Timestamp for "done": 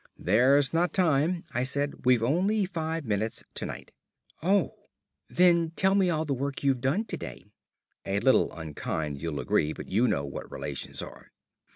6.81-7.05